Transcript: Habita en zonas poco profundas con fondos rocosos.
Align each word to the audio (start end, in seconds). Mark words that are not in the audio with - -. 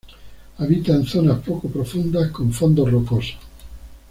Habita 0.57 0.95
en 0.95 1.05
zonas 1.05 1.41
poco 1.41 1.67
profundas 1.69 2.31
con 2.31 2.51
fondos 2.51 2.89
rocosos. 2.91 3.37